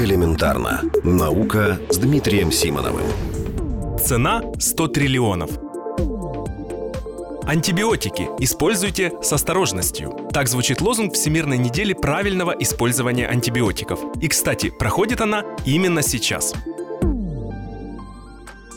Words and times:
Элементарно. 0.00 0.80
Наука 1.04 1.78
с 1.90 1.98
Дмитрием 1.98 2.50
Симоновым. 2.50 3.04
Цена 4.02 4.42
100 4.58 4.88
триллионов. 4.88 5.50
Антибиотики 7.46 8.26
используйте 8.38 9.12
с 9.20 9.30
осторожностью. 9.30 10.16
Так 10.32 10.48
звучит 10.48 10.80
лозунг 10.80 11.12
Всемирной 11.12 11.58
недели 11.58 11.92
правильного 11.92 12.52
использования 12.52 13.26
антибиотиков. 13.26 14.00
И, 14.22 14.28
кстати, 14.28 14.70
проходит 14.70 15.20
она 15.20 15.44
именно 15.66 16.00
сейчас. 16.00 16.54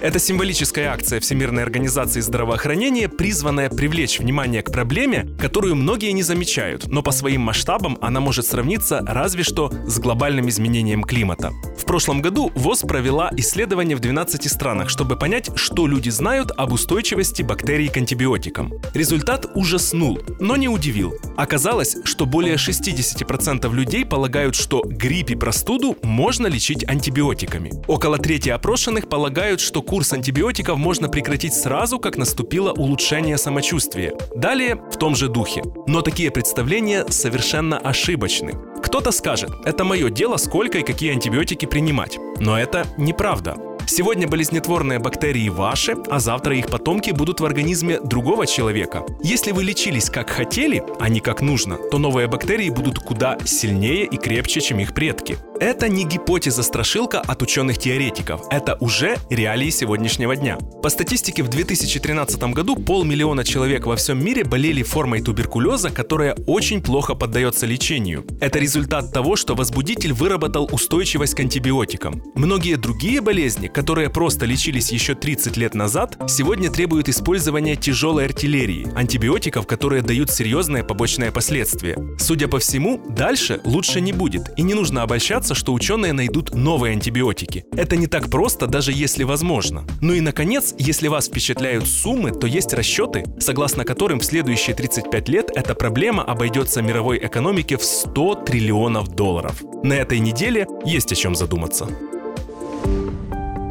Это 0.00 0.18
символическая 0.18 0.92
акция 0.92 1.20
Всемирной 1.20 1.62
организации 1.62 2.20
здравоохранения, 2.20 3.08
призванная 3.08 3.70
привлечь 3.70 4.18
внимание 4.18 4.62
к 4.62 4.70
проблеме, 4.70 5.26
которую 5.40 5.74
многие 5.74 6.10
не 6.12 6.22
замечают, 6.22 6.86
но 6.88 7.02
по 7.02 7.12
своим 7.12 7.40
масштабам 7.40 7.96
она 8.02 8.20
может 8.20 8.46
сравниться 8.46 9.02
разве 9.06 9.42
что 9.42 9.72
с 9.86 9.98
глобальным 9.98 10.50
изменением 10.50 11.02
климата. 11.02 11.52
В 11.78 11.86
прошлом 11.86 12.20
году 12.20 12.52
ВОЗ 12.54 12.82
провела 12.82 13.30
исследование 13.36 13.96
в 13.96 14.00
12 14.00 14.50
странах, 14.50 14.90
чтобы 14.90 15.16
понять, 15.16 15.50
что 15.54 15.86
люди 15.86 16.10
знают 16.10 16.52
об 16.56 16.72
устойчивости 16.72 17.42
бактерий 17.42 17.88
к 17.88 17.96
антибиотикам. 17.96 18.74
Результат 18.92 19.46
ужаснул, 19.54 20.20
но 20.40 20.56
не 20.56 20.68
удивил. 20.68 21.14
Оказалось, 21.36 21.96
что 22.04 22.26
более 22.26 22.56
60% 22.56 23.72
людей 23.72 24.04
полагают, 24.04 24.54
что 24.54 24.82
грипп 24.84 25.30
и 25.30 25.34
простуду 25.34 25.96
можно 26.02 26.46
лечить 26.46 26.88
антибиотиками. 26.88 27.72
Около 27.86 28.18
трети 28.18 28.48
опрошенных 28.48 29.08
полагают, 29.08 29.60
что 29.60 29.82
курс 29.82 30.12
антибиотиков 30.12 30.78
можно 30.78 31.08
прекратить 31.08 31.54
сразу, 31.54 31.98
как 31.98 32.16
наступило 32.16 32.72
улучшение 32.72 33.38
самочувствия. 33.38 34.14
Далее 34.34 34.76
в 34.76 34.96
том 34.96 35.14
же 35.14 35.28
духе. 35.28 35.62
Но 35.86 36.02
такие 36.02 36.30
представления 36.30 37.04
совершенно 37.08 37.78
ошибочны. 37.78 38.52
Кто-то 38.82 39.10
скажет, 39.10 39.50
это 39.64 39.84
мое 39.84 40.10
дело, 40.10 40.36
сколько 40.36 40.78
и 40.78 40.82
какие 40.82 41.12
антибиотики 41.12 41.66
принимать. 41.66 42.18
Но 42.38 42.58
это 42.58 42.86
неправда. 42.96 43.56
Сегодня 43.88 44.26
болезнетворные 44.26 44.98
бактерии 44.98 45.48
ваши, 45.48 45.96
а 46.10 46.18
завтра 46.18 46.56
их 46.56 46.66
потомки 46.66 47.12
будут 47.12 47.38
в 47.38 47.44
организме 47.44 48.00
другого 48.00 48.44
человека. 48.44 49.04
Если 49.22 49.52
вы 49.52 49.62
лечились 49.62 50.10
как 50.10 50.28
хотели, 50.28 50.82
а 50.98 51.08
не 51.08 51.20
как 51.20 51.40
нужно, 51.40 51.76
то 51.76 51.98
новые 51.98 52.26
бактерии 52.26 52.68
будут 52.68 52.98
куда 52.98 53.38
сильнее 53.44 54.04
и 54.04 54.16
крепче, 54.16 54.60
чем 54.60 54.80
их 54.80 54.92
предки. 54.92 55.38
Это 55.60 55.88
не 55.88 56.04
гипотеза-страшилка 56.04 57.20
от 57.20 57.42
ученых-теоретиков, 57.42 58.42
это 58.50 58.76
уже 58.80 59.16
реалии 59.30 59.70
сегодняшнего 59.70 60.36
дня. 60.36 60.58
По 60.82 60.90
статистике 60.90 61.42
в 61.42 61.48
2013 61.48 62.42
году 62.52 62.76
полмиллиона 62.76 63.44
человек 63.44 63.86
во 63.86 63.96
всем 63.96 64.22
мире 64.22 64.44
болели 64.44 64.82
формой 64.82 65.22
туберкулеза, 65.22 65.90
которая 65.90 66.34
очень 66.46 66.82
плохо 66.82 67.14
поддается 67.14 67.66
лечению. 67.66 68.26
Это 68.40 68.58
результат 68.58 69.12
того, 69.12 69.36
что 69.36 69.54
возбудитель 69.54 70.12
выработал 70.12 70.68
устойчивость 70.70 71.34
к 71.34 71.40
антибиотикам. 71.40 72.22
Многие 72.34 72.74
другие 72.74 73.20
болезни, 73.20 73.68
которые 73.76 74.08
просто 74.08 74.46
лечились 74.46 74.90
еще 74.90 75.14
30 75.14 75.58
лет 75.58 75.74
назад, 75.74 76.16
сегодня 76.28 76.70
требуют 76.70 77.10
использования 77.10 77.76
тяжелой 77.76 78.24
артиллерии, 78.24 78.88
антибиотиков, 78.96 79.66
которые 79.66 80.00
дают 80.00 80.30
серьезные 80.30 80.82
побочные 80.82 81.30
последствия. 81.30 81.98
Судя 82.18 82.48
по 82.48 82.58
всему, 82.58 83.02
дальше 83.06 83.60
лучше 83.64 84.00
не 84.00 84.14
будет, 84.14 84.50
и 84.56 84.62
не 84.62 84.72
нужно 84.72 85.02
обольщаться 85.02 85.54
что 85.54 85.74
ученые 85.74 86.14
найдут 86.14 86.54
новые 86.54 86.92
антибиотики. 86.92 87.66
Это 87.72 87.96
не 87.96 88.06
так 88.06 88.30
просто, 88.30 88.66
даже 88.66 88.92
если 88.92 89.24
возможно. 89.24 89.84
Ну 90.00 90.14
и 90.14 90.22
наконец, 90.22 90.74
если 90.78 91.08
вас 91.08 91.26
впечатляют 91.26 91.86
суммы, 91.86 92.30
то 92.30 92.46
есть 92.46 92.72
расчеты, 92.72 93.24
согласно 93.40 93.84
которым 93.84 94.20
в 94.20 94.24
следующие 94.24 94.74
35 94.74 95.28
лет 95.28 95.50
эта 95.54 95.74
проблема 95.74 96.22
обойдется 96.22 96.80
мировой 96.80 97.18
экономике 97.18 97.76
в 97.76 97.84
100 97.84 98.36
триллионов 98.46 99.08
долларов. 99.08 99.62
На 99.82 99.92
этой 99.92 100.18
неделе 100.18 100.66
есть 100.86 101.12
о 101.12 101.14
чем 101.14 101.34
задуматься. 101.34 101.86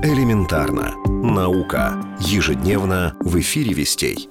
Элементарно. 0.05 0.93
Наука. 1.07 1.99
Ежедневно 2.19 3.17
в 3.21 3.39
эфире 3.39 3.73
вестей. 3.73 4.29